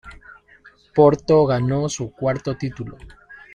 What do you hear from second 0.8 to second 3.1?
Porto ganó su cuarto título.